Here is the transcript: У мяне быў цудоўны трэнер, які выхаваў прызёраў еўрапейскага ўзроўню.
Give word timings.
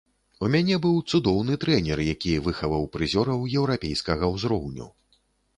У 0.45 0.47
мяне 0.53 0.77
быў 0.85 0.95
цудоўны 1.11 1.57
трэнер, 1.65 2.01
які 2.13 2.31
выхаваў 2.47 2.87
прызёраў 2.97 3.47
еўрапейскага 3.65 4.25
ўзроўню. 4.37 4.91